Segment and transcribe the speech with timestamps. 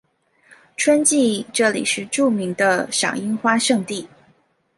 [0.75, 4.09] 春季这里是著名的赏樱花胜地。